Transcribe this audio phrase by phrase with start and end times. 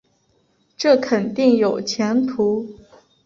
[0.75, 2.67] 这肯定有前途